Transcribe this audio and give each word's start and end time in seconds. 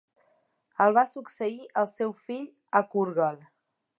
El 0.85 0.93
va 0.97 1.03
succeir 1.09 1.59
el 1.83 1.87
seu 1.93 2.15
fill 2.23 2.49
Akurgal. 2.83 3.41